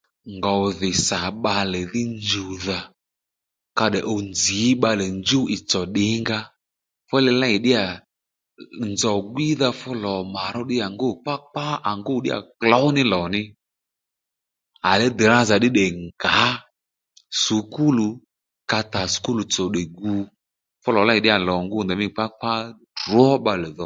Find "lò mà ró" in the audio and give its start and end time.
10.03-10.61